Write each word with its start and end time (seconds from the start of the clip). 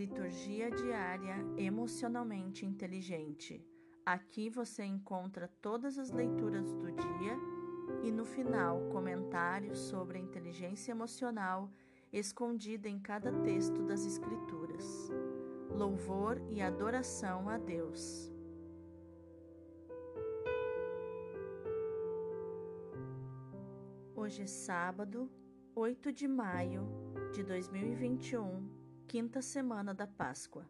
Liturgia 0.00 0.70
diária 0.70 1.36
emocionalmente 1.58 2.64
inteligente. 2.64 3.62
Aqui 4.06 4.48
você 4.48 4.82
encontra 4.82 5.46
todas 5.60 5.98
as 5.98 6.10
leituras 6.10 6.72
do 6.72 6.90
dia 6.90 7.36
e 8.02 8.10
no 8.10 8.24
final 8.24 8.80
comentários 8.88 9.78
sobre 9.78 10.16
a 10.16 10.20
inteligência 10.22 10.92
emocional 10.92 11.70
escondida 12.10 12.88
em 12.88 12.98
cada 12.98 13.30
texto 13.42 13.82
das 13.82 14.06
Escrituras. 14.06 15.10
Louvor 15.68 16.40
e 16.48 16.62
adoração 16.62 17.46
a 17.50 17.58
Deus. 17.58 18.32
Hoje 24.16 24.44
é 24.44 24.46
sábado, 24.46 25.30
8 25.74 26.10
de 26.10 26.26
maio 26.26 26.88
de 27.34 27.42
2021, 27.42 28.79
quinta 29.10 29.42
semana 29.42 29.92
da 29.92 30.06
Páscoa. 30.06 30.64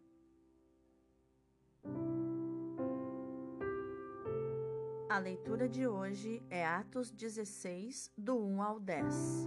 A 5.10 5.18
leitura 5.18 5.68
de 5.68 5.86
hoje 5.86 6.42
é 6.48 6.64
Atos 6.64 7.10
16, 7.10 8.10
do 8.16 8.38
1 8.38 8.62
ao 8.62 8.80
10. 8.80 9.46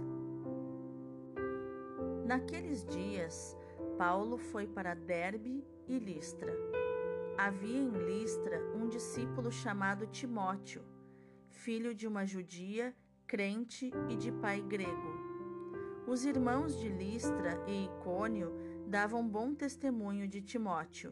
Naqueles 2.24 2.86
dias, 2.86 3.56
Paulo 3.98 4.38
foi 4.38 4.68
para 4.68 4.94
Derbe 4.94 5.66
e 5.88 5.98
Listra. 5.98 6.54
Havia 7.36 7.80
em 7.80 7.90
Listra 7.90 8.60
um 8.76 8.86
discípulo 8.86 9.50
chamado 9.50 10.06
Timóteo, 10.06 10.84
filho 11.48 11.92
de 11.92 12.06
uma 12.06 12.24
judia, 12.24 12.94
crente 13.26 13.90
e 14.08 14.14
de 14.14 14.30
pai 14.30 14.62
grego. 14.62 15.34
Os 16.06 16.24
irmãos 16.24 16.78
de 16.78 16.88
Listra 16.88 17.60
e 17.66 17.86
Icônio 17.86 18.73
davam 18.86 19.26
bom 19.26 19.54
testemunho 19.54 20.28
de 20.28 20.40
Timóteo. 20.40 21.10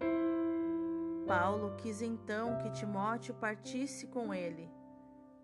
Paulo 1.26 1.74
quis 1.76 2.02
então 2.02 2.58
que 2.58 2.70
Timóteo 2.70 3.34
partisse 3.34 4.06
com 4.06 4.34
ele. 4.34 4.70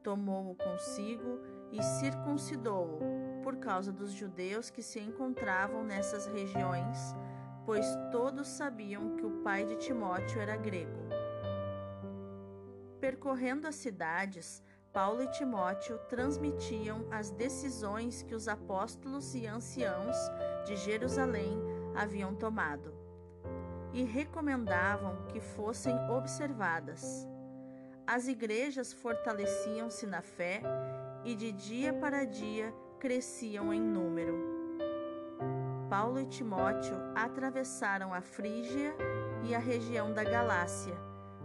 Tomou-o 0.02 0.54
consigo 0.54 1.40
e 1.72 1.82
circuncidou-o, 1.82 2.98
por 3.42 3.56
causa 3.56 3.92
dos 3.92 4.12
judeus 4.12 4.70
que 4.70 4.82
se 4.82 5.00
encontravam 5.00 5.82
nessas 5.84 6.26
regiões, 6.26 7.14
pois 7.64 7.86
todos 8.10 8.46
sabiam 8.48 9.16
que 9.16 9.24
o 9.24 9.42
pai 9.42 9.64
de 9.64 9.76
Timóteo 9.76 10.40
era 10.40 10.56
grego. 10.56 11.08
Percorrendo 13.00 13.66
as 13.66 13.76
cidades, 13.76 14.62
Paulo 14.92 15.22
e 15.22 15.30
Timóteo 15.30 15.98
transmitiam 16.08 17.06
as 17.10 17.30
decisões 17.30 18.22
que 18.22 18.34
os 18.34 18.48
apóstolos 18.48 19.34
e 19.34 19.46
anciãos 19.46 20.16
de 20.66 20.76
Jerusalém 20.76 21.67
haviam 21.98 22.32
tomado 22.32 22.94
e 23.92 24.04
recomendavam 24.04 25.26
que 25.26 25.40
fossem 25.40 25.94
observadas. 26.10 27.26
As 28.06 28.28
igrejas 28.28 28.92
fortaleciam-se 28.92 30.06
na 30.06 30.22
fé 30.22 30.62
e 31.24 31.34
de 31.34 31.50
dia 31.50 31.92
para 31.92 32.24
dia 32.24 32.72
cresciam 33.00 33.74
em 33.74 33.80
número. 33.80 34.36
Paulo 35.90 36.20
e 36.20 36.26
Timóteo 36.26 36.96
atravessaram 37.16 38.14
a 38.14 38.20
Frígia 38.20 38.94
e 39.42 39.54
a 39.54 39.58
região 39.58 40.12
da 40.12 40.22
Galácia, 40.22 40.94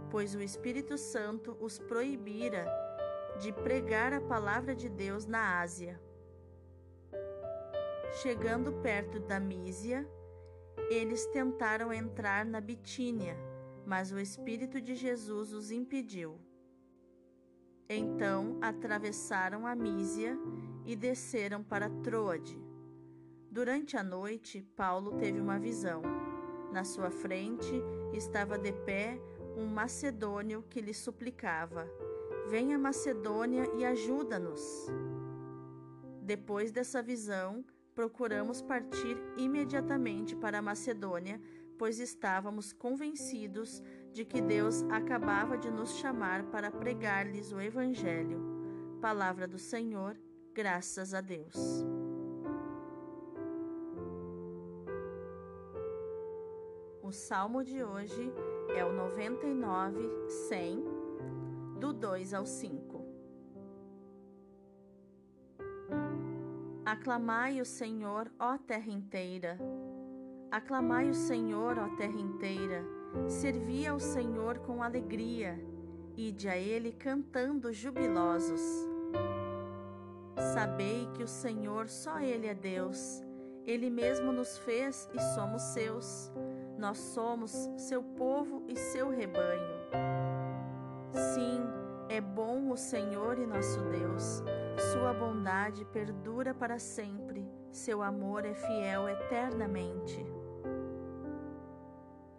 pois 0.08 0.34
o 0.36 0.40
Espírito 0.40 0.96
Santo 0.96 1.56
os 1.58 1.78
proibira 1.78 2.64
de 3.40 3.52
pregar 3.52 4.12
a 4.12 4.20
palavra 4.20 4.76
de 4.76 4.88
Deus 4.88 5.26
na 5.26 5.60
Ásia. 5.60 6.00
Chegando 8.22 8.72
perto 8.74 9.18
da 9.18 9.40
Mísia, 9.40 10.08
eles 10.90 11.26
tentaram 11.26 11.92
entrar 11.92 12.44
na 12.44 12.60
Bitínia, 12.60 13.36
mas 13.86 14.12
o 14.12 14.18
Espírito 14.18 14.80
de 14.80 14.94
Jesus 14.94 15.52
os 15.52 15.70
impediu. 15.70 16.38
Então 17.88 18.58
atravessaram 18.62 19.66
a 19.66 19.74
Mísia 19.74 20.38
e 20.86 20.96
desceram 20.96 21.62
para 21.62 21.90
Troade. 22.02 22.58
Durante 23.50 23.96
a 23.96 24.02
noite, 24.02 24.62
Paulo 24.74 25.18
teve 25.18 25.40
uma 25.40 25.58
visão. 25.58 26.02
Na 26.72 26.82
sua 26.82 27.10
frente 27.10 27.72
estava 28.12 28.58
de 28.58 28.72
pé 28.72 29.20
um 29.56 29.66
macedônio 29.66 30.62
que 30.62 30.80
lhe 30.80 30.94
suplicava: 30.94 31.88
Venha 32.48 32.78
Macedônia 32.78 33.70
e 33.76 33.84
ajuda-nos. 33.84 34.86
Depois 36.20 36.72
dessa 36.72 37.02
visão, 37.02 37.64
procuramos 37.94 38.60
partir 38.60 39.16
imediatamente 39.36 40.34
para 40.34 40.58
a 40.58 40.62
Macedônia, 40.62 41.40
pois 41.78 41.98
estávamos 41.98 42.72
convencidos 42.72 43.82
de 44.12 44.24
que 44.24 44.40
Deus 44.40 44.82
acabava 44.90 45.56
de 45.56 45.70
nos 45.70 45.96
chamar 45.96 46.44
para 46.44 46.70
pregar-lhes 46.70 47.52
o 47.52 47.60
Evangelho. 47.60 48.40
Palavra 49.00 49.46
do 49.46 49.58
Senhor, 49.58 50.18
graças 50.52 51.14
a 51.14 51.20
Deus. 51.20 51.84
O 57.02 57.12
salmo 57.12 57.62
de 57.62 57.82
hoje 57.84 58.32
é 58.76 58.84
o 58.84 58.92
99, 58.92 60.28
100, 60.48 60.84
do 61.78 61.92
2 61.92 62.34
ao 62.34 62.46
5. 62.46 62.83
Aclamai 66.94 67.60
o 67.60 67.64
Senhor, 67.64 68.30
ó 68.38 68.56
terra 68.56 68.88
inteira. 68.88 69.58
Aclamai 70.48 71.10
o 71.10 71.14
Senhor, 71.14 71.76
ó 71.76 71.88
terra 71.96 72.20
inteira. 72.20 72.84
Servi 73.26 73.84
ao 73.84 73.98
Senhor 73.98 74.60
com 74.60 74.80
alegria. 74.80 75.60
Ide 76.16 76.48
a 76.48 76.56
Ele 76.56 76.92
cantando 76.92 77.72
jubilosos. 77.72 78.62
Sabei 80.54 81.08
que 81.14 81.24
o 81.24 81.26
Senhor, 81.26 81.88
só 81.88 82.20
Ele 82.20 82.46
é 82.46 82.54
Deus. 82.54 83.24
Ele 83.66 83.90
mesmo 83.90 84.30
nos 84.30 84.56
fez 84.58 85.10
e 85.12 85.20
somos 85.34 85.62
seus. 85.62 86.30
Nós 86.78 86.96
somos 86.96 87.50
seu 87.76 88.04
povo 88.04 88.62
e 88.68 88.76
seu 88.76 89.10
rebanho. 89.10 89.74
Sim, 91.10 91.60
é 92.08 92.20
bom 92.20 92.70
o 92.70 92.76
Senhor 92.76 93.36
e 93.40 93.46
nosso 93.46 93.80
Deus. 93.80 94.44
Sua 94.76 95.12
bondade 95.12 95.84
perdura 95.86 96.52
para 96.52 96.78
sempre, 96.78 97.48
seu 97.70 98.02
amor 98.02 98.44
é 98.44 98.54
fiel 98.54 99.08
eternamente. 99.08 100.24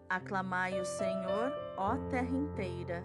Aclamai 0.10 0.80
o 0.80 0.86
Senhor, 0.86 1.52
ó 1.78 1.96
terra 2.10 2.36
inteira. 2.36 3.04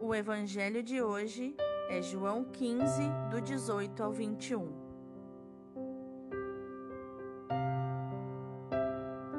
O 0.00 0.14
evangelho 0.14 0.82
de 0.82 1.02
hoje 1.02 1.54
é 1.90 2.00
João 2.00 2.44
15, 2.44 3.02
do 3.30 3.40
18 3.40 4.02
ao 4.02 4.12
21. 4.12 4.88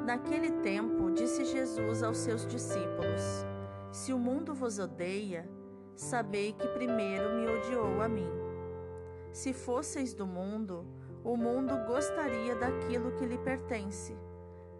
Naquele 0.06 0.50
tempo, 0.62 1.10
disse 1.10 1.44
Jesus 1.44 2.02
aos 2.02 2.18
seus 2.18 2.46
discípulos: 2.46 3.44
Se 3.92 4.12
o 4.12 4.18
mundo 4.18 4.54
vos 4.54 4.78
odeia, 4.78 5.48
sabei 5.96 6.52
que 6.52 6.66
primeiro 6.68 7.34
me 7.34 7.46
odiou 7.48 8.00
a 8.00 8.08
mim. 8.08 8.30
Se 9.32 9.52
fosseis 9.52 10.14
do 10.14 10.26
mundo, 10.26 10.86
o 11.24 11.36
mundo 11.36 11.76
gostaria 11.86 12.54
daquilo 12.54 13.12
que 13.12 13.26
lhe 13.26 13.38
pertence. 13.38 14.16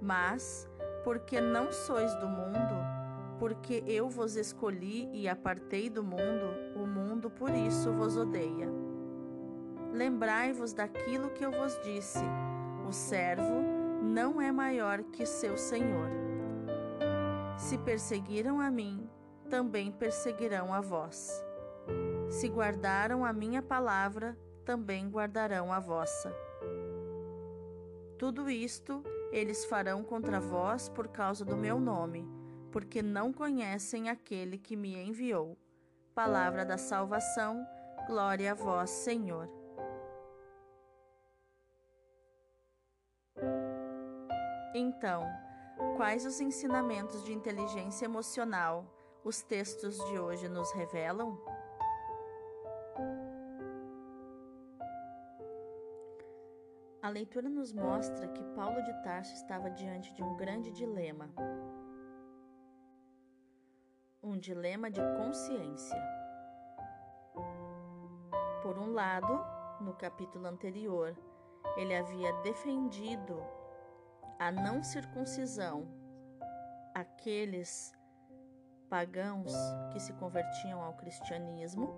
Mas, 0.00 0.68
porque 1.02 1.40
não 1.40 1.72
sois 1.72 2.14
do 2.16 2.28
mundo, 2.28 2.74
porque 3.38 3.82
eu 3.86 4.08
vos 4.08 4.36
escolhi 4.36 5.10
e 5.12 5.28
apartei 5.28 5.90
do 5.90 6.04
mundo, 6.04 6.46
o 6.76 6.86
mundo 6.86 7.30
por 7.30 7.50
isso 7.50 7.92
vos 7.92 8.16
odeia. 8.16 8.68
Lembrai-vos 9.92 10.72
daquilo 10.72 11.30
que 11.30 11.44
eu 11.44 11.50
vos 11.50 11.78
disse: 11.82 12.24
o 12.88 12.92
servo 12.92 13.60
não 14.02 14.40
é 14.40 14.52
maior 14.52 15.02
que 15.02 15.26
seu 15.26 15.56
Senhor. 15.56 16.29
Se 17.60 17.76
perseguiram 17.76 18.58
a 18.58 18.70
mim, 18.70 19.06
também 19.50 19.92
perseguirão 19.92 20.72
a 20.72 20.80
vós. 20.80 21.30
Se 22.30 22.48
guardaram 22.48 23.22
a 23.22 23.34
minha 23.34 23.60
palavra, 23.60 24.36
também 24.64 25.08
guardarão 25.10 25.70
a 25.70 25.78
vossa. 25.78 26.34
Tudo 28.18 28.48
isto 28.48 29.04
eles 29.30 29.64
farão 29.66 30.02
contra 30.02 30.40
vós 30.40 30.88
por 30.88 31.08
causa 31.08 31.44
do 31.44 31.54
meu 31.54 31.78
nome, 31.78 32.26
porque 32.72 33.02
não 33.02 33.30
conhecem 33.30 34.08
aquele 34.08 34.56
que 34.56 34.74
me 34.74 34.96
enviou. 34.96 35.56
Palavra 36.14 36.64
da 36.64 36.78
salvação, 36.78 37.64
glória 38.06 38.52
a 38.52 38.54
vós, 38.54 38.88
Senhor. 38.88 39.48
Então, 44.74 45.49
quais 45.96 46.24
os 46.24 46.40
ensinamentos 46.40 47.24
de 47.24 47.32
inteligência 47.32 48.04
emocional 48.04 48.84
os 49.24 49.42
textos 49.42 49.96
de 50.06 50.18
hoje 50.18 50.48
nos 50.48 50.72
revelam? 50.72 51.38
leitura 57.10 57.48
nos 57.48 57.72
mostra 57.72 58.28
que 58.28 58.42
Paulo 58.54 58.82
de 58.82 58.92
Tarso 59.02 59.34
estava 59.34 59.70
diante 59.70 60.12
de 60.14 60.22
um 60.22 60.36
grande 60.36 60.70
dilema. 60.70 61.28
Um 64.22 64.38
dilema 64.38 64.90
de 64.90 65.00
consciência. 65.16 66.00
Por 68.62 68.78
um 68.78 68.92
lado, 68.92 69.40
no 69.80 69.94
capítulo 69.94 70.46
anterior, 70.46 71.16
ele 71.76 71.94
havia 71.94 72.32
defendido 72.42 73.42
a 74.40 74.50
não 74.50 74.82
circuncisão 74.82 75.86
aqueles 76.94 77.92
pagãos 78.88 79.52
que 79.92 80.00
se 80.00 80.14
convertiam 80.14 80.80
ao 80.80 80.94
cristianismo, 80.94 81.94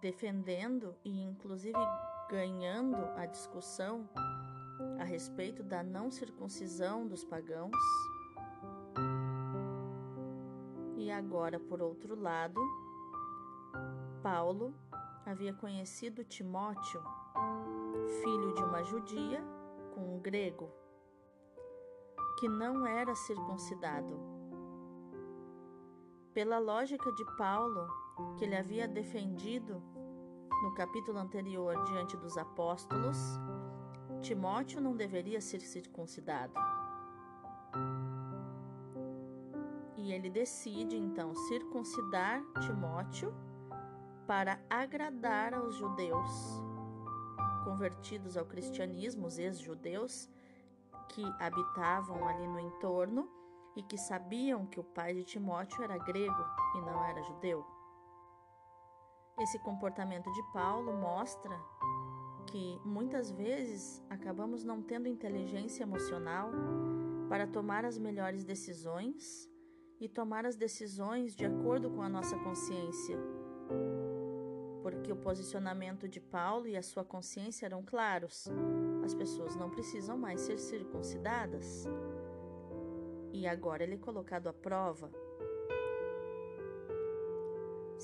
defendendo 0.00 0.96
e 1.04 1.22
inclusive 1.22 1.78
ganhando 2.28 2.96
a 3.16 3.26
discussão 3.26 4.08
a 4.98 5.04
respeito 5.04 5.62
da 5.62 5.84
não 5.84 6.10
circuncisão 6.10 7.06
dos 7.06 7.24
pagãos. 7.24 7.76
E 10.96 11.12
agora, 11.12 11.60
por 11.60 11.80
outro 11.80 12.20
lado, 12.20 12.60
Paulo 14.20 14.74
havia 15.24 15.54
conhecido 15.54 16.24
Timóteo, 16.24 17.02
filho 18.22 18.54
de 18.54 18.62
uma 18.62 18.82
judia 18.82 19.42
com 19.94 20.16
um 20.16 20.20
grego 20.20 20.70
que 22.38 22.48
não 22.48 22.86
era 22.86 23.14
circuncidado. 23.14 24.18
Pela 26.32 26.58
lógica 26.58 27.12
de 27.12 27.24
Paulo, 27.36 27.86
que 28.36 28.44
ele 28.44 28.56
havia 28.56 28.88
defendido 28.88 29.82
no 30.62 30.74
capítulo 30.74 31.18
anterior 31.18 31.82
diante 31.84 32.16
dos 32.16 32.36
apóstolos, 32.36 33.16
Timóteo 34.20 34.80
não 34.80 34.96
deveria 34.96 35.40
ser 35.40 35.60
circuncidado. 35.60 36.54
E 39.96 40.12
ele 40.12 40.28
decide 40.28 40.96
então 40.96 41.34
circuncidar 41.34 42.42
Timóteo 42.60 43.32
para 44.26 44.58
agradar 44.68 45.54
aos 45.54 45.76
judeus 45.76 46.73
convertidos 47.64 48.36
ao 48.36 48.44
cristianismo, 48.44 49.26
os 49.26 49.38
ex-judeus, 49.38 50.28
que 51.08 51.24
habitavam 51.38 52.26
ali 52.28 52.46
no 52.46 52.60
entorno 52.60 53.28
e 53.76 53.82
que 53.82 53.98
sabiam 53.98 54.66
que 54.66 54.78
o 54.78 54.84
pai 54.84 55.14
de 55.14 55.24
Timóteo 55.24 55.82
era 55.82 55.98
grego 55.98 56.44
e 56.76 56.80
não 56.80 57.04
era 57.04 57.22
judeu. 57.22 57.64
Esse 59.40 59.58
comportamento 59.58 60.30
de 60.32 60.42
Paulo 60.52 60.92
mostra 60.92 61.58
que 62.46 62.80
muitas 62.84 63.32
vezes 63.32 64.02
acabamos 64.08 64.62
não 64.62 64.80
tendo 64.80 65.08
inteligência 65.08 65.82
emocional 65.82 66.50
para 67.28 67.46
tomar 67.46 67.84
as 67.84 67.98
melhores 67.98 68.44
decisões 68.44 69.50
e 70.00 70.08
tomar 70.08 70.46
as 70.46 70.56
decisões 70.56 71.34
de 71.34 71.44
acordo 71.44 71.90
com 71.90 72.02
a 72.02 72.08
nossa 72.08 72.38
consciência. 72.38 73.18
Porque 74.84 75.10
o 75.10 75.16
posicionamento 75.16 76.06
de 76.06 76.20
Paulo 76.20 76.68
e 76.68 76.76
a 76.76 76.82
sua 76.82 77.02
consciência 77.02 77.64
eram 77.64 77.82
claros. 77.82 78.46
As 79.02 79.14
pessoas 79.14 79.56
não 79.56 79.70
precisam 79.70 80.18
mais 80.18 80.42
ser 80.42 80.58
circuncidadas. 80.58 81.86
E 83.32 83.46
agora 83.46 83.82
ele 83.82 83.94
é 83.94 83.98
colocado 83.98 84.46
à 84.46 84.52
prova 84.52 85.10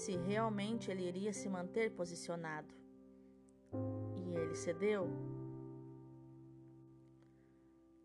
se 0.01 0.17
realmente 0.17 0.91
ele 0.91 1.07
iria 1.07 1.33
se 1.33 1.47
manter 1.47 1.91
posicionado. 1.91 2.75
E 4.17 4.35
ele 4.35 4.55
cedeu. 4.55 5.11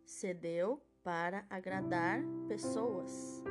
Cedeu 0.05 0.81
para 1.01 1.45
agradar 1.49 2.19
pessoas, 2.49 3.41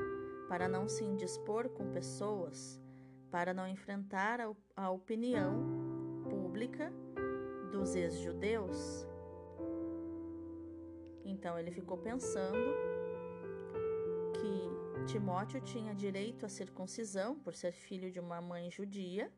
para 0.46 0.68
não 0.68 0.86
se 0.86 1.04
indispor 1.04 1.70
com 1.70 1.90
pessoas, 1.90 2.83
para 3.34 3.52
não 3.52 3.66
enfrentar 3.66 4.40
a, 4.40 4.48
a 4.76 4.90
opinião 4.92 6.22
pública 6.30 6.92
dos 7.72 7.96
ex-judeus 7.96 9.08
então 11.24 11.58
ele 11.58 11.72
ficou 11.72 11.98
pensando 11.98 12.56
que 14.34 15.04
Timóteo 15.12 15.60
tinha 15.60 15.92
direito 15.92 16.46
à 16.46 16.48
circuncisão 16.48 17.34
por 17.34 17.56
ser 17.56 17.72
filho 17.72 18.08
de 18.08 18.20
uma 18.20 18.40
mãe 18.40 18.70
judia 18.70 19.32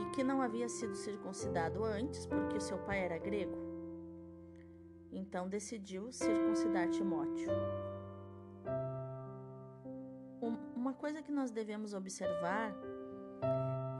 e 0.00 0.14
que 0.14 0.22
não 0.22 0.40
havia 0.40 0.68
sido 0.68 0.94
circuncidado 0.94 1.82
antes 1.82 2.26
porque 2.26 2.60
seu 2.60 2.78
pai 2.78 3.00
era 3.00 3.18
grego. 3.18 3.58
Então 5.10 5.48
decidiu 5.48 6.12
circuncidar 6.12 6.88
Timóteo. 6.90 7.50
Uma 10.82 10.94
coisa 10.94 11.22
que 11.22 11.30
nós 11.30 11.52
devemos 11.52 11.94
observar 11.94 12.74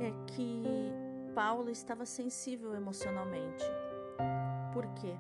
é 0.01 0.11
que 0.27 0.65
Paulo 1.33 1.71
estava 1.71 2.05
sensível 2.05 2.75
emocionalmente. 2.75 3.65
Por 4.73 4.85
quê? 4.95 5.17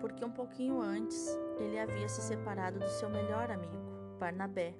porque 0.00 0.24
um 0.24 0.30
pouquinho 0.30 0.80
antes 0.80 1.38
ele 1.58 1.78
havia 1.78 2.08
se 2.08 2.22
separado 2.22 2.78
do 2.78 2.88
seu 2.88 3.10
melhor 3.10 3.50
amigo, 3.50 4.16
Barnabé. 4.18 4.74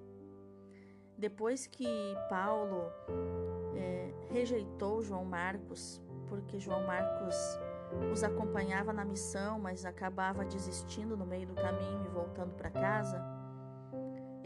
Depois 1.17 1.67
que 1.67 1.87
Paulo 2.29 2.91
é, 3.77 4.11
rejeitou 4.31 5.03
João 5.03 5.25
Marcos, 5.25 6.01
porque 6.29 6.59
João 6.59 6.87
Marcos 6.87 7.37
os 8.13 8.23
acompanhava 8.23 8.93
na 8.93 9.05
missão, 9.05 9.59
mas 9.59 9.85
acabava 9.85 10.45
desistindo 10.45 11.17
no 11.17 11.27
meio 11.27 11.47
do 11.47 11.55
caminho 11.55 12.05
e 12.07 12.09
voltando 12.09 12.55
para 12.55 12.71
casa, 12.71 13.21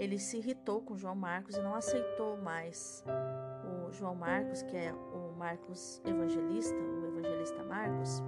ele 0.03 0.19
se 0.19 0.39
irritou 0.39 0.83
com 0.83 0.97
João 0.97 1.15
Marcos 1.15 1.57
e 1.57 1.63
não 1.63 1.77
aceitou 1.77 2.37
mais 2.37 3.05
o 3.65 3.93
João 3.93 4.17
Marcos, 4.17 4.61
que 4.65 4.77
é 4.77 4.93
o 4.93 5.33
Marcos 5.37 6.03
evangelista, 6.05 6.75
o 6.75 7.07
evangelista 7.07 7.63
Marcos 7.63 8.21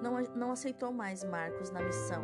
não, 0.00 0.20
não 0.36 0.52
aceitou 0.52 0.92
mais 0.92 1.24
Marcos 1.24 1.72
na 1.72 1.82
missão. 1.82 2.22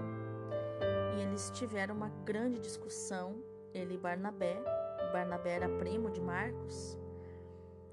E 1.16 1.22
eles 1.22 1.50
tiveram 1.50 1.96
uma 1.96 2.08
grande 2.24 2.60
discussão, 2.60 3.42
ele 3.72 3.94
e 3.94 3.98
Barnabé. 3.98 4.62
Barnabé 5.12 5.56
era 5.56 5.68
primo 5.68 6.08
de 6.08 6.20
Marcos. 6.20 6.96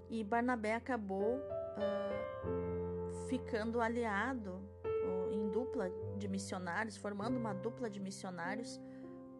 E 0.07 0.23
Barnabé 0.23 0.75
acabou 0.75 1.37
uh, 1.37 3.27
ficando 3.27 3.81
aliado 3.81 4.51
uh, 4.85 5.31
em 5.33 5.49
dupla 5.49 5.89
de 6.17 6.27
missionários, 6.27 6.95
formando 6.95 7.37
uma 7.37 7.53
dupla 7.53 7.89
de 7.89 7.99
missionários 7.99 8.79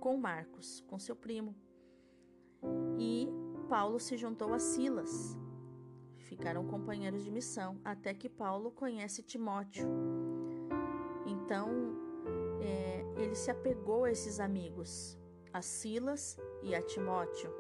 com 0.01 0.17
Marcos, 0.17 0.84
com 0.89 1.00
seu 1.00 1.15
primo. 1.15 1.55
E 3.00 3.29
Paulo 3.70 4.01
se 4.01 4.17
juntou 4.17 4.53
a 4.53 4.60
Silas. 4.60 5.38
Ficaram 6.17 6.67
companheiros 6.67 7.24
de 7.24 7.31
missão, 7.31 7.79
até 7.86 8.13
que 8.13 8.27
Paulo 8.27 8.70
conhece 8.72 9.24
Timóteo 9.24 9.88
então, 11.51 11.70
é, 12.62 13.05
ele 13.17 13.36
se 13.36 13.51
apegou 13.51 14.05
a 14.05 14.12
esses 14.12 14.39
amigos, 14.39 15.17
a 15.51 15.62
Silas 15.62 16.38
e 16.63 16.74
a 16.74 16.81
Timóteo. 16.81 17.51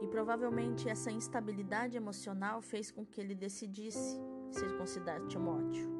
E 0.00 0.06
provavelmente 0.06 0.88
essa 0.88 1.10
instabilidade 1.10 1.96
emocional 1.96 2.62
fez 2.62 2.90
com 2.90 3.04
que 3.04 3.20
ele 3.20 3.34
decidisse 3.34 4.18
circuncidar 4.50 5.26
Timóteo. 5.26 5.97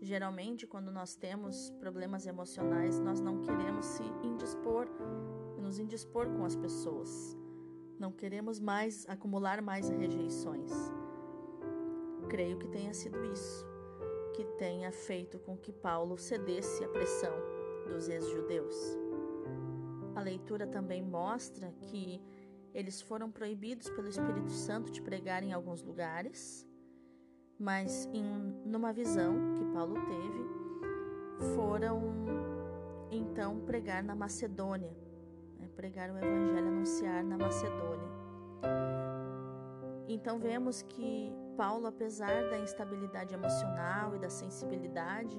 Geralmente, 0.00 0.66
quando 0.66 0.90
nós 0.90 1.14
temos 1.14 1.70
problemas 1.78 2.26
emocionais, 2.26 2.98
nós 3.00 3.20
não 3.20 3.42
queremos 3.42 3.84
se 3.84 4.02
indispor, 4.22 4.88
nos 5.58 5.78
indispor 5.78 6.28
com 6.30 6.44
as 6.44 6.56
pessoas. 6.56 7.36
Não 7.98 8.10
queremos 8.10 8.58
mais 8.58 9.06
acumular 9.08 9.60
mais 9.60 9.90
rejeições. 9.90 10.70
Creio 12.28 12.58
que 12.58 12.68
tenha 12.68 12.94
sido 12.94 13.22
isso 13.24 13.70
que 14.32 14.44
tenha 14.56 14.90
feito 14.90 15.38
com 15.38 15.56
que 15.56 15.72
Paulo 15.72 16.16
cedesse 16.16 16.82
à 16.84 16.88
pressão 16.88 17.34
dos 17.86 18.08
ex-judeus. 18.08 18.74
A 20.14 20.20
leitura 20.22 20.66
também 20.66 21.02
mostra 21.02 21.72
que 21.72 22.22
eles 22.72 23.02
foram 23.02 23.30
proibidos 23.30 23.90
pelo 23.90 24.08
Espírito 24.08 24.50
Santo 24.50 24.90
de 24.90 25.02
pregar 25.02 25.42
em 25.42 25.52
alguns 25.52 25.82
lugares, 25.82 26.66
mas 27.60 28.08
em 28.14 28.24
numa 28.64 28.90
visão 28.90 29.34
que 29.58 29.64
Paulo 29.66 29.94
teve, 30.06 31.54
foram 31.54 32.00
então 33.10 33.60
pregar 33.60 34.02
na 34.02 34.14
Macedônia, 34.14 34.96
né, 35.58 35.68
pregar 35.76 36.10
o 36.10 36.16
evangelho, 36.16 36.68
anunciar 36.68 37.22
na 37.22 37.36
Macedônia. 37.36 38.08
Então 40.08 40.38
vemos 40.38 40.80
que 40.82 41.30
Paulo, 41.54 41.86
apesar 41.86 42.48
da 42.48 42.58
instabilidade 42.58 43.34
emocional 43.34 44.16
e 44.16 44.18
da 44.18 44.30
sensibilidade, 44.30 45.36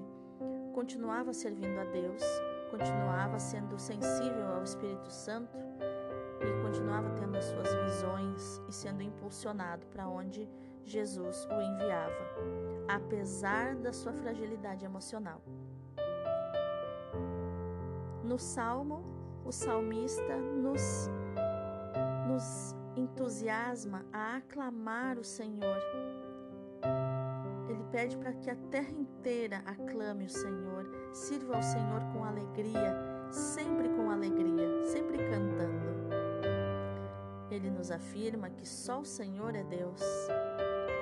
continuava 0.74 1.34
servindo 1.34 1.80
a 1.80 1.86
Deus, 1.86 2.22
continuava 2.70 3.40
sendo 3.40 3.80
sensível 3.80 4.48
ao 4.54 4.64
Espírito 4.64 5.12
Santo 5.12 5.58
e 6.40 6.62
continuava 6.62 7.10
tendo 7.12 7.36
as 7.38 7.46
suas 7.46 7.74
visões 7.74 8.62
e 8.70 8.72
sendo 8.72 9.02
impulsionado 9.02 9.88
para 9.88 10.08
onde 10.08 10.48
Jesus 10.84 11.48
o 11.50 11.62
enviava, 11.62 12.28
apesar 12.88 13.76
da 13.76 13.94
sua 13.94 14.14
fragilidade 14.14 14.86
emocional. 14.86 15.42
No 18.24 18.38
salmo, 18.38 19.04
o 19.46 19.52
salmista 19.52 20.38
nos, 20.38 21.10
nos 22.28 22.76
entusiasma 22.96 24.06
a 24.12 24.38
aclamar 24.38 25.18
o 25.18 25.24
Senhor. 25.24 25.82
Ele 27.70 27.84
pede 27.92 28.18
para 28.18 28.34
que 28.34 28.50
a 28.50 28.56
terra 28.70 28.92
inteira 28.92 29.62
aclame 29.66 30.26
o 30.26 30.30
Senhor, 30.30 30.86
sirva 31.14 31.56
ao 31.56 31.64
Senhor 31.64 32.02
com 32.14 32.24
alegria, 32.24 32.96
sempre 33.32 33.90
com 33.90 34.10
alegria, 34.10 34.86
sempre 34.86 35.18
cantando. 35.18 35.92
Ele 37.50 37.70
nos 37.70 37.92
afirma 37.92 38.50
que 38.50 38.68
só 38.68 39.02
o 39.02 39.06
Senhor 39.06 39.56
é 39.56 39.64
Deus, 39.64 40.02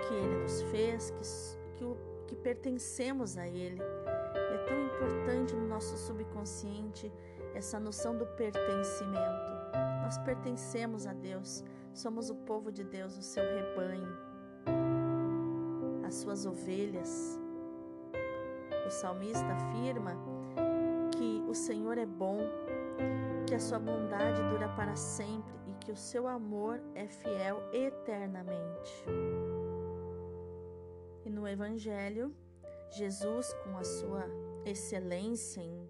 que 0.10 0.16
Ele 0.16 0.38
nos 0.38 0.62
fez, 0.64 1.12
que, 1.12 1.86
que, 1.86 1.86
que 2.28 2.36
pertencemos 2.36 3.38
a 3.38 3.48
Ele. 3.48 3.80
E 3.80 4.54
é 4.56 4.58
tão 4.68 4.86
importante 4.86 5.56
no 5.56 5.68
nosso 5.68 5.96
subconsciente 5.98 7.12
essa 7.54 7.80
noção 7.80 8.18
do 8.18 8.26
pertencimento. 8.26 9.60
Nós 10.02 10.18
pertencemos 10.18 11.06
a 11.06 11.14
Deus, 11.14 11.64
somos 11.94 12.32
o 12.32 12.36
povo 12.36 12.72
de 12.72 12.84
Deus, 12.84 13.16
o 13.18 13.22
seu 13.22 13.44
rebanho, 13.44 14.18
as 16.04 16.16
suas 16.16 16.48
ovelhas. 16.48 17.40
O 18.88 18.90
salmista 18.90 19.46
afirma 19.46 20.18
que 21.16 21.44
o 21.48 21.54
Senhor 21.54 22.00
é 22.00 22.08
bom, 22.08 22.40
que 23.46 23.54
a 23.54 23.60
sua 23.60 23.78
bondade 23.78 24.42
dura 24.50 24.70
para 24.70 24.96
sempre 24.96 25.54
e 25.68 25.74
que 25.86 25.92
o 25.92 25.96
seu 25.96 26.28
amor 26.28 26.82
é 26.96 27.08
fiel 27.08 27.62
eternamente. 27.72 29.06
Evangelho, 31.50 32.36
Jesus, 32.92 33.54
com 33.64 33.78
a 33.78 33.84
sua 33.84 34.26
excelência 34.66 35.62
em 35.62 35.90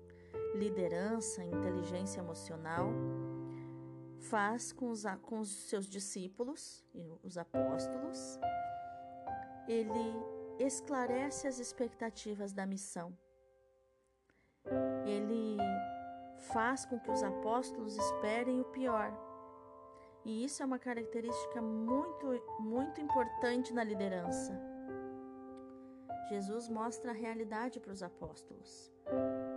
liderança, 0.55 1.43
inteligência 1.43 2.19
emocional, 2.19 2.89
faz 4.19 4.71
com 4.71 4.89
os, 4.89 5.03
com 5.21 5.39
os 5.39 5.49
seus 5.69 5.85
discípulos 5.87 6.85
e 6.93 7.11
os 7.23 7.37
apóstolos, 7.37 8.39
ele 9.67 10.15
esclarece 10.59 11.47
as 11.47 11.59
expectativas 11.59 12.51
da 12.51 12.65
missão. 12.65 13.17
Ele 15.05 15.57
faz 16.51 16.85
com 16.85 16.99
que 16.99 17.09
os 17.09 17.23
apóstolos 17.23 17.97
esperem 17.97 18.59
o 18.59 18.65
pior. 18.65 19.11
E 20.25 20.43
isso 20.43 20.61
é 20.61 20.65
uma 20.65 20.77
característica 20.77 21.61
muito, 21.61 22.27
muito 22.59 22.99
importante 22.99 23.73
na 23.73 23.83
liderança. 23.83 24.68
Jesus 26.29 26.69
mostra 26.69 27.11
a 27.11 27.13
realidade 27.13 27.79
para 27.79 27.91
os 27.91 28.03
apóstolos. 28.03 28.93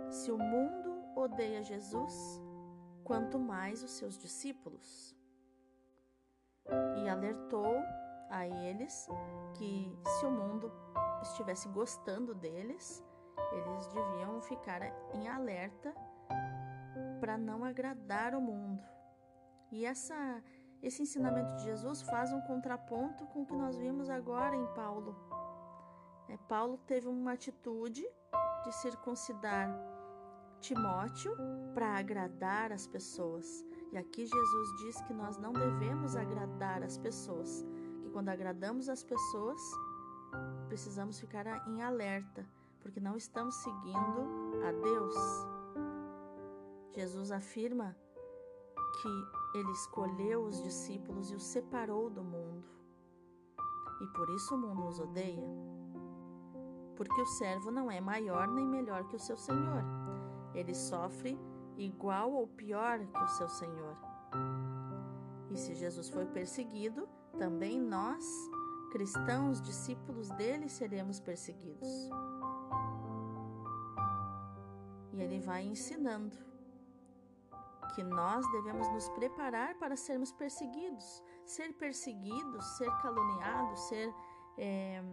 Se 0.09 0.31
o 0.31 0.37
mundo 0.37 1.03
odeia 1.15 1.61
Jesus, 1.61 2.41
quanto 3.03 3.37
mais 3.37 3.83
os 3.83 3.91
seus 3.91 4.17
discípulos. 4.17 5.15
E 6.97 7.07
alertou 7.07 7.75
a 8.29 8.47
eles 8.47 9.07
que 9.55 9.95
se 10.07 10.25
o 10.25 10.31
mundo 10.31 10.71
estivesse 11.21 11.67
gostando 11.69 12.33
deles, 12.33 13.03
eles 13.51 13.87
deviam 13.87 14.41
ficar 14.41 14.81
em 15.13 15.27
alerta 15.27 15.93
para 17.19 17.37
não 17.37 17.63
agradar 17.63 18.33
o 18.33 18.41
mundo. 18.41 18.83
E 19.71 19.85
essa, 19.85 20.15
esse 20.81 21.01
ensinamento 21.03 21.55
de 21.57 21.63
Jesus 21.63 22.01
faz 22.01 22.33
um 22.33 22.41
contraponto 22.41 23.25
com 23.27 23.43
o 23.43 23.45
que 23.45 23.55
nós 23.55 23.77
vimos 23.77 24.09
agora 24.09 24.55
em 24.55 24.65
Paulo. 24.73 25.15
É, 26.33 26.37
Paulo 26.49 26.79
teve 26.87 27.07
uma 27.07 27.33
atitude 27.33 28.03
de 28.63 28.71
circuncidar 28.71 29.69
Timóteo 30.59 31.35
para 31.75 31.95
agradar 31.99 32.71
as 32.71 32.87
pessoas. 32.87 33.63
E 33.91 33.97
aqui 33.97 34.25
Jesus 34.25 34.69
diz 34.79 34.99
que 35.01 35.13
nós 35.13 35.37
não 35.37 35.53
devemos 35.53 36.15
agradar 36.15 36.81
as 36.81 36.97
pessoas, 36.97 37.63
que 38.01 38.09
quando 38.09 38.29
agradamos 38.29 38.89
as 38.89 39.03
pessoas, 39.03 39.61
precisamos 40.67 41.19
ficar 41.19 41.45
em 41.67 41.83
alerta, 41.83 42.43
porque 42.79 42.99
não 42.99 43.15
estamos 43.15 43.53
seguindo 43.57 44.63
a 44.67 44.71
Deus. 44.71 45.15
Jesus 46.95 47.31
afirma 47.31 47.95
que 49.01 49.59
ele 49.59 49.71
escolheu 49.71 50.45
os 50.45 50.63
discípulos 50.63 51.29
e 51.29 51.35
os 51.35 51.43
separou 51.43 52.09
do 52.09 52.23
mundo. 52.23 52.63
E 54.01 54.07
por 54.07 54.27
isso 54.31 54.55
o 54.55 54.57
mundo 54.57 54.87
os 54.87 54.99
odeia. 54.99 55.82
Porque 56.95 57.21
o 57.21 57.25
servo 57.25 57.71
não 57.71 57.89
é 57.89 57.99
maior 57.99 58.47
nem 58.47 58.65
melhor 58.65 59.07
que 59.07 59.15
o 59.15 59.19
seu 59.19 59.37
senhor 59.37 59.83
ele 60.53 60.75
sofre 60.75 61.37
igual 61.77 62.31
ou 62.31 62.47
pior 62.47 62.99
que 62.99 63.23
o 63.23 63.27
seu 63.27 63.49
Senhor. 63.49 63.97
E 65.51 65.57
se 65.57 65.75
Jesus 65.75 66.09
foi 66.09 66.25
perseguido, 66.25 67.07
também 67.37 67.79
nós, 67.79 68.25
cristãos, 68.91 69.61
discípulos 69.61 70.29
dele, 70.31 70.69
seremos 70.69 71.19
perseguidos. 71.19 71.87
E 75.11 75.21
ele 75.21 75.39
vai 75.39 75.63
ensinando 75.63 76.35
que 77.95 78.03
nós 78.03 78.49
devemos 78.51 78.87
nos 78.89 79.09
preparar 79.09 79.75
para 79.75 79.95
sermos 79.95 80.31
perseguidos. 80.31 81.23
Ser 81.45 81.73
perseguidos, 81.73 82.65
ser 82.77 82.89
caluniados, 83.01 83.79
ser. 83.81 84.13
É, 84.57 85.03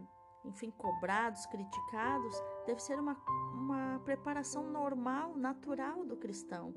enfim, 0.45 0.71
cobrados, 0.71 1.47
criticados, 1.47 2.35
deve 2.67 2.83
ser 2.83 2.99
uma, 2.99 3.17
uma 3.55 4.01
preparação 4.05 4.71
normal, 4.71 5.37
natural 5.37 6.05
do 6.05 6.17
cristão, 6.17 6.73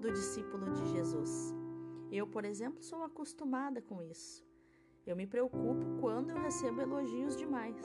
do 0.00 0.12
discípulo 0.12 0.72
de 0.72 0.86
Jesus. 0.86 1.54
Eu, 2.10 2.26
por 2.26 2.44
exemplo, 2.44 2.82
sou 2.82 3.02
acostumada 3.02 3.82
com 3.82 4.02
isso. 4.02 4.46
Eu 5.06 5.16
me 5.16 5.26
preocupo 5.26 6.00
quando 6.00 6.30
eu 6.30 6.38
recebo 6.38 6.80
elogios 6.80 7.36
demais. 7.36 7.82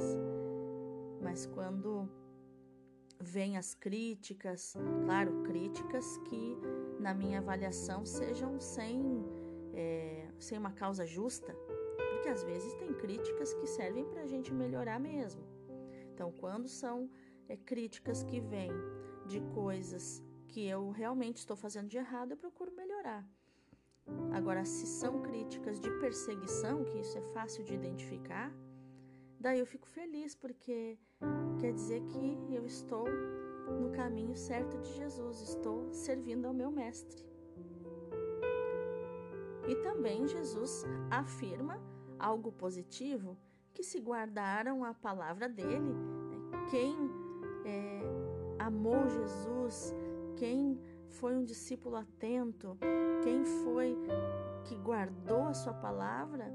Mas 1.21 1.45
quando 1.45 2.09
vêm 3.19 3.57
as 3.57 3.73
críticas, 3.73 4.73
claro, 5.05 5.43
críticas 5.43 6.17
que 6.29 6.57
na 6.99 7.13
minha 7.13 7.39
avaliação 7.39 8.05
sejam 8.05 8.59
sem, 8.59 9.25
é, 9.73 10.27
sem 10.37 10.57
uma 10.57 10.71
causa 10.71 11.05
justa, 11.05 11.55
porque 12.23 12.29
às 12.29 12.43
vezes 12.45 12.73
tem 12.75 12.93
críticas 12.93 13.53
que 13.53 13.67
servem 13.67 14.05
para 14.05 14.21
a 14.21 14.25
gente 14.25 14.53
melhorar 14.53 14.97
mesmo. 14.97 15.43
Então, 16.13 16.31
quando 16.31 16.69
são 16.69 17.09
é, 17.49 17.57
críticas 17.57 18.23
que 18.23 18.39
vêm 18.39 18.71
de 19.27 19.41
coisas 19.53 20.23
que 20.47 20.65
eu 20.65 20.89
realmente 20.91 21.39
estou 21.39 21.57
fazendo 21.57 21.89
de 21.89 21.97
errado, 21.97 22.31
eu 22.31 22.37
procuro 22.37 22.71
melhorar. 22.71 23.27
Agora, 24.31 24.63
se 24.63 24.87
são 24.87 25.21
críticas 25.21 25.81
de 25.81 25.91
perseguição, 25.99 26.85
que 26.85 26.97
isso 26.97 27.17
é 27.17 27.21
fácil 27.33 27.61
de 27.61 27.73
identificar, 27.73 28.55
daí 29.37 29.59
eu 29.59 29.65
fico 29.65 29.89
feliz, 29.89 30.33
porque 30.33 30.97
quer 31.59 31.73
dizer 31.73 32.01
que 32.05 32.37
eu 32.55 32.65
estou 32.65 33.05
no 33.81 33.91
caminho 33.91 34.33
certo 34.33 34.77
de 34.77 34.93
Jesus, 34.93 35.41
estou 35.41 35.91
servindo 35.91 36.45
ao 36.45 36.53
meu 36.53 36.71
Mestre. 36.71 37.25
E 39.67 39.75
também 39.75 40.25
Jesus 40.25 40.85
afirma 41.11 41.92
algo 42.23 42.53
positivo, 42.53 43.37
que 43.73 43.83
se 43.83 43.99
guardaram 43.99 44.85
a 44.85 44.93
palavra 44.93 45.49
dele. 45.49 45.93
Né? 45.93 46.65
Quem 46.71 46.95
é, 47.65 48.01
amou 48.57 49.07
Jesus, 49.09 49.93
quem 50.37 50.79
foi 51.09 51.35
um 51.35 51.43
discípulo 51.43 51.97
atento, 51.97 52.77
quem 53.23 53.43
foi 53.43 53.97
que 54.63 54.75
guardou 54.77 55.43
a 55.43 55.53
sua 55.53 55.73
palavra, 55.73 56.49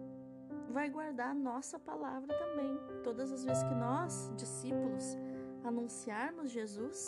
vai 0.70 0.88
guardar 0.88 1.30
a 1.30 1.34
nossa 1.34 1.78
palavra 1.78 2.34
também. 2.34 2.78
Todas 3.04 3.30
as 3.30 3.44
vezes 3.44 3.62
que 3.62 3.74
nós, 3.74 4.32
discípulos, 4.36 5.16
anunciarmos 5.64 6.50
Jesus, 6.50 7.06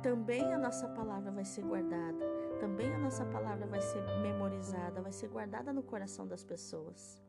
também 0.00 0.54
a 0.54 0.58
nossa 0.58 0.88
palavra 0.88 1.32
vai 1.32 1.44
ser 1.44 1.62
guardada 1.62 2.31
também 2.62 2.94
a 2.94 2.98
nossa 2.98 3.24
palavra 3.24 3.66
vai 3.66 3.80
ser 3.80 4.00
memorizada, 4.20 5.02
vai 5.02 5.10
ser 5.10 5.28
guardada 5.28 5.72
no 5.72 5.82
coração 5.82 6.24
das 6.28 6.44
pessoas. 6.44 7.20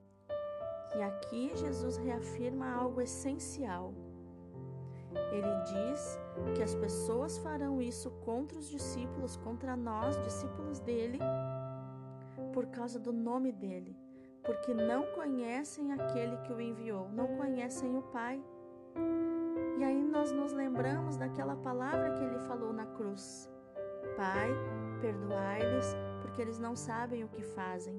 E 0.95 1.01
aqui 1.01 1.51
Jesus 1.55 1.97
reafirma 1.97 2.71
algo 2.71 3.01
essencial. 3.01 3.91
Ele 5.31 5.53
diz 5.71 6.19
que 6.55 6.61
as 6.61 6.75
pessoas 6.75 7.39
farão 7.39 7.81
isso 7.81 8.11
contra 8.27 8.59
os 8.59 8.69
discípulos, 8.69 9.35
contra 9.37 9.75
nós, 9.75 10.21
discípulos 10.21 10.79
dele, 10.79 11.17
por 12.53 12.67
causa 12.67 12.99
do 12.99 13.11
nome 13.11 13.51
dele, 13.51 13.97
porque 14.43 14.71
não 14.71 15.01
conhecem 15.15 15.93
aquele 15.93 16.37
que 16.43 16.53
o 16.53 16.61
enviou, 16.61 17.09
não 17.09 17.25
conhecem 17.37 17.97
o 17.97 18.03
Pai. 18.03 18.39
E 19.79 19.83
aí 19.83 20.03
nós 20.03 20.31
nos 20.31 20.53
lembramos 20.53 21.17
daquela 21.17 21.55
palavra 21.55 22.11
que 22.11 22.23
ele 22.23 22.39
falou 22.41 22.71
na 22.71 22.85
cruz: 22.85 23.49
Pai, 24.15 24.51
perdoai-lhes, 25.03 25.87
porque 26.21 26.41
eles 26.41 26.57
não 26.65 26.75
sabem 26.75 27.25
o 27.25 27.27
que 27.35 27.43
fazem. 27.57 27.95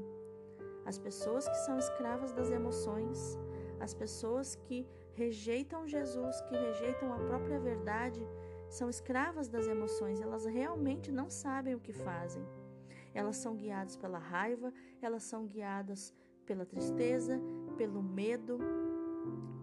As 0.87 0.99
pessoas 0.99 1.47
que 1.47 1.59
são 1.67 1.77
escravas 1.79 2.33
das 2.33 2.51
emoções, 2.51 3.39
as 3.79 3.93
pessoas 3.93 4.55
que 4.65 4.87
rejeitam 5.13 5.87
Jesus, 5.87 6.41
que 6.47 6.57
rejeitam 6.57 7.13
a 7.13 7.19
própria 7.29 7.61
verdade, 7.61 8.23
são 8.71 8.89
escravas 8.89 9.49
das 9.49 9.67
emoções, 9.67 10.21
elas 10.21 10.47
realmente 10.47 11.13
não 11.13 11.29
sabem 11.29 11.75
o 11.75 11.81
que 11.87 11.93
fazem. 11.93 12.45
Elas 13.13 13.37
são 13.37 13.55
guiadas 13.55 13.97
pela 13.97 14.19
raiva, 14.19 14.73
elas 15.03 15.25
são 15.25 15.47
guiadas 15.47 16.13
pela 16.47 16.65
tristeza, 16.65 17.39
pelo 17.77 18.03
medo, 18.03 18.59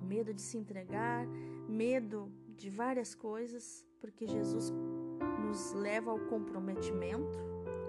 medo 0.04 0.32
de 0.32 0.42
se 0.42 0.58
entregar, 0.58 1.26
medo 1.68 2.32
de 2.56 2.70
várias 2.70 3.16
coisas, 3.16 3.86
porque 4.00 4.28
Jesus 4.28 4.72
nos 5.52 5.74
leva 5.74 6.12
ao 6.12 6.20
comprometimento 6.34 7.38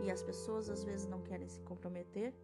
e 0.02 0.10
as 0.10 0.20
pessoas 0.20 0.68
às 0.68 0.82
vezes 0.82 1.06
não 1.06 1.22
querem 1.22 1.48
se 1.48 1.60
comprometer. 1.60 2.34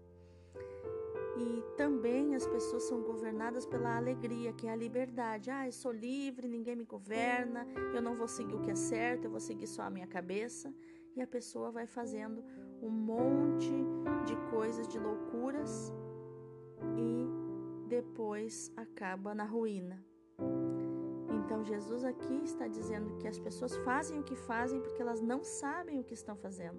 E 1.37 1.77
também 1.77 2.37
as 2.37 2.47
pessoas 2.47 2.85
são 2.85 3.03
governadas 3.03 3.67
pela 3.67 3.97
alegria, 3.97 4.53
que 4.53 4.69
é 4.69 4.71
a 4.71 4.77
liberdade. 4.77 5.51
Ah, 5.51 5.67
eu 5.67 5.73
sou 5.73 5.91
livre, 5.91 6.47
ninguém 6.47 6.77
me 6.77 6.85
governa, 6.85 7.67
eu 7.95 8.01
não 8.01 8.15
vou 8.15 8.29
seguir 8.29 8.55
o 8.55 8.61
que 8.61 8.71
é 8.71 8.77
certo, 8.77 9.25
eu 9.25 9.31
vou 9.31 9.41
seguir 9.41 9.67
só 9.67 9.83
a 9.83 9.91
minha 9.91 10.07
cabeça. 10.07 10.73
E 11.17 11.21
a 11.21 11.27
pessoa 11.27 11.73
vai 11.73 11.87
fazendo 11.87 12.45
um 12.81 12.91
monte 12.91 13.73
de 14.25 14.37
coisas, 14.51 14.87
de 14.87 15.01
loucuras, 15.01 15.93
e 16.97 17.89
depois 17.89 18.73
acaba 18.77 19.35
na 19.35 19.45
ruína. 19.45 20.08
Então 21.49 21.65
Jesus 21.65 22.05
aqui 22.05 22.43
está 22.45 22.69
dizendo 22.69 23.17
que 23.17 23.27
as 23.27 23.39
pessoas 23.39 23.75
fazem 23.79 24.21
o 24.21 24.23
que 24.23 24.37
fazem 24.37 24.83
porque 24.83 25.01
elas 25.01 25.23
não 25.23 25.43
sabem 25.43 25.99
o 25.99 26.05
que 26.05 26.13
estão 26.13 26.37
fazendo. 26.37 26.79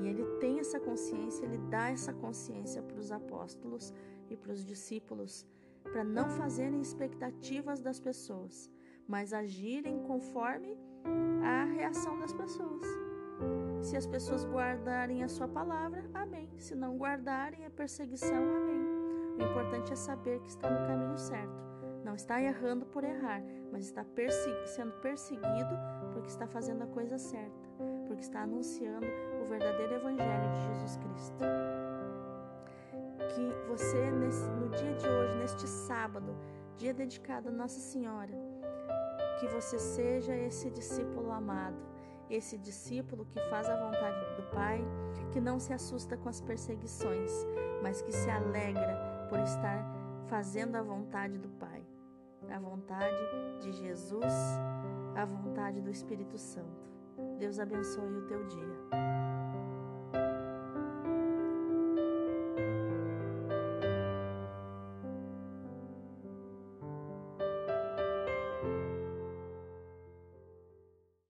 E 0.00 0.08
ele 0.08 0.24
tem 0.40 0.58
essa 0.58 0.80
consciência, 0.80 1.44
ele 1.44 1.58
dá 1.70 1.90
essa 1.90 2.12
consciência 2.12 2.82
para 2.82 2.98
os 2.98 3.12
apóstolos 3.12 3.94
e 4.28 4.36
para 4.36 4.50
os 4.50 4.64
discípulos, 4.64 5.46
para 5.84 6.02
não 6.02 6.28
fazerem 6.30 6.80
expectativas 6.80 7.80
das 7.80 8.00
pessoas, 8.00 8.68
mas 9.06 9.32
agirem 9.32 10.02
conforme 10.02 10.76
a 11.44 11.62
reação 11.66 12.18
das 12.18 12.32
pessoas. 12.32 12.84
Se 13.82 13.96
as 13.96 14.04
pessoas 14.04 14.44
guardarem 14.44 15.22
a 15.22 15.28
sua 15.28 15.46
palavra, 15.46 16.10
amém. 16.12 16.50
Se 16.58 16.74
não 16.74 16.98
guardarem 16.98 17.64
a 17.64 17.70
perseguição, 17.70 18.34
amém. 18.36 18.82
O 19.38 19.48
importante 19.48 19.92
é 19.92 19.96
saber 19.96 20.40
que 20.40 20.48
está 20.48 20.68
no 20.68 20.88
caminho 20.88 21.16
certo. 21.16 21.69
Não 22.04 22.14
está 22.14 22.40
errando 22.40 22.86
por 22.86 23.04
errar, 23.04 23.42
mas 23.70 23.86
está 23.86 24.04
sendo 24.66 24.92
perseguido 25.00 25.78
porque 26.12 26.28
está 26.28 26.46
fazendo 26.46 26.82
a 26.82 26.86
coisa 26.86 27.18
certa, 27.18 27.68
porque 28.06 28.22
está 28.22 28.42
anunciando 28.42 29.06
o 29.42 29.48
verdadeiro 29.48 29.94
Evangelho 29.94 30.52
de 30.52 30.62
Jesus 30.74 30.96
Cristo. 30.96 31.44
Que 33.34 33.68
você, 33.68 34.10
no 34.10 34.68
dia 34.70 34.94
de 34.94 35.08
hoje, 35.08 35.36
neste 35.36 35.68
sábado, 35.68 36.34
dia 36.76 36.94
dedicado 36.94 37.48
a 37.50 37.52
Nossa 37.52 37.78
Senhora, 37.78 38.32
que 39.38 39.46
você 39.48 39.78
seja 39.78 40.34
esse 40.34 40.70
discípulo 40.70 41.30
amado, 41.30 41.76
esse 42.28 42.56
discípulo 42.56 43.26
que 43.26 43.40
faz 43.50 43.68
a 43.68 43.76
vontade 43.76 44.18
do 44.36 44.50
Pai, 44.50 44.82
que 45.32 45.40
não 45.40 45.60
se 45.60 45.72
assusta 45.72 46.16
com 46.16 46.28
as 46.28 46.40
perseguições, 46.40 47.30
mas 47.82 48.00
que 48.02 48.12
se 48.12 48.30
alegra 48.30 49.26
por 49.28 49.38
estar 49.40 49.84
fazendo 50.26 50.76
a 50.76 50.82
vontade 50.82 51.38
do 51.38 51.48
Pai, 51.50 51.69
a 52.50 52.58
vontade 52.58 53.16
de 53.60 53.72
Jesus, 53.72 54.24
a 55.14 55.24
vontade 55.24 55.80
do 55.80 55.90
Espírito 55.90 56.36
Santo. 56.36 56.90
Deus 57.38 57.58
abençoe 57.58 58.18
o 58.18 58.26
teu 58.26 58.46
dia. 58.46 59.29